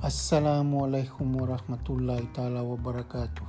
Assalamualaikum 0.00 1.44
warahmatullahi 1.44 2.32
taala 2.32 2.64
wabarakatuh. 2.64 3.44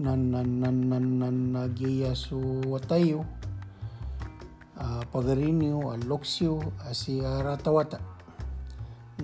Nan 0.00 0.32
nan 0.32 0.64
nan 0.64 0.88
nan 0.88 1.20
nan 1.20 1.36
nagiya 1.52 2.16
su 2.16 2.40
watayo. 2.64 3.28
Uh, 4.80 5.04
pagarinyo 5.12 5.92
aloksyo 5.92 6.64
asi 6.88 7.20
aratawata. 7.20 8.00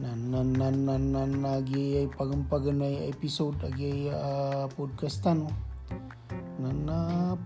Nan 0.05 0.29
nan 0.29 0.53
nan 0.53 0.85
nan 0.85 1.17
nan 1.17 1.33
nagiya 1.41 2.13
pagampaganay 2.13 3.09
episode 3.09 3.57
agi 3.65 4.13
uh, 4.13 4.69
podcastano. 4.77 5.49
Nan 6.61 6.85
na 6.85 6.99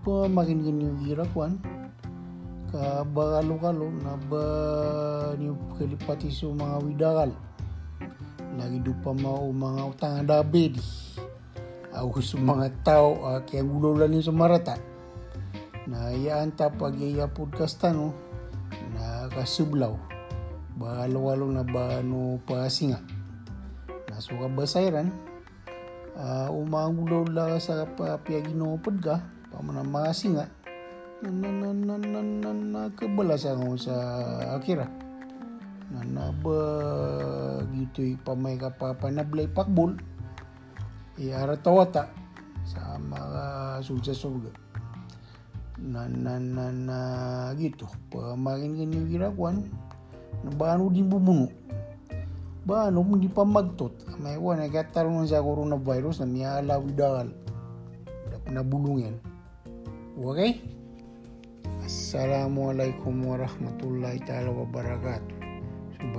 po 0.03 0.27
makin 0.27 0.59
ganyo 0.59 0.91
girakwan. 0.99 1.55
Ka 2.67 3.07
bagalo-galo 3.07 3.95
na 4.03 4.19
ba 4.27 4.43
niyo 5.39 5.55
kalipati 5.79 6.27
sa 6.27 6.51
mga 6.51 6.75
widagal 6.83 7.31
lagi 8.59 8.83
dupa 8.83 9.15
mau 9.15 9.47
mga 9.47 9.81
utang 9.87 10.27
dabe 10.27 10.75
di 10.75 10.83
sa 11.95 12.03
mga 12.35 12.67
tao 12.83 13.23
uh, 13.23 13.39
kaya 13.47 13.63
gulo 13.63 13.95
lang 13.95 14.11
yung 14.11 14.35
sumarata 14.35 14.75
na 15.87 16.11
iyaan 16.11 16.51
ta 16.51 16.67
pag 16.67 16.93
iya 16.99 17.31
podcast 17.31 17.79
no 17.95 18.11
na 18.91 19.31
kasublaw 19.31 19.95
balo-walo 20.75 21.47
na 21.47 21.63
ba 21.63 22.03
no 22.03 22.43
pasinga 22.43 22.99
na 24.11 24.19
suka 24.19 24.51
basayran 24.51 25.07
uh, 26.19 26.51
umangulo 26.51 27.23
la 27.31 27.55
sa 27.63 27.87
papiaginopod 27.87 28.99
ka 28.99 29.23
pamana 29.55 29.87
mga 29.87 30.11
singa 30.11 30.45
na 31.23 31.31
na 31.31 31.71
na 31.73 31.95
na 31.95 32.21
na 32.21 32.51
na 32.53 32.81
sa 33.79 33.95
akira 34.59 35.08
na 35.89 36.05
naba 36.05 36.61
gitu 37.73 38.13
pamay 38.21 38.61
ka 38.61 38.69
pa 38.69 38.93
panablay 38.93 39.49
pakbol 39.49 39.97
iara 41.17 41.57
tawata 41.57 42.13
sa 42.61 43.01
mga 43.01 43.43
sulsa 43.81 44.13
surga 44.13 44.53
na 45.79 46.11
na 46.11 46.35
na 46.37 46.65
na 46.75 46.99
gitu. 47.55 47.87
Pamakin 48.11 48.75
ganyan 48.75 49.07
girakuan 49.07 49.65
na 50.43 50.51
baano 50.53 50.91
din 50.91 51.07
bumuno 51.07 51.49
baano 52.67 53.01
mo 53.01 53.17
di 53.17 53.31
pa 53.31 53.41
magtot 53.41 53.95
may 54.21 54.37
wan 54.37 54.61
ay 54.61 54.69
katalong 54.69 55.25
sa 55.25 55.41
coronavirus 55.41 56.21
na 56.21 56.27
miyala 56.29 56.77
widal. 56.77 57.27
Na 58.49 58.65
bulungan 58.65 59.17
okay 60.17 60.57
Assalamualaikum 61.85 63.25
warahmatullahi 63.25 64.21
taala 64.25 64.49
wabarakatuh 64.53 65.38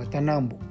pues 0.01 0.07
están 0.07 0.29
ambos. 0.31 0.70